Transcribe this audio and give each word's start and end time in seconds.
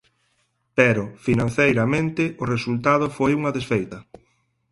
Pero 0.77 1.03
financeiramente 1.25 2.23
o 2.41 2.43
resultado 2.53 3.05
foi 3.17 3.31
unha 3.39 3.53
desfeita. 3.57 3.97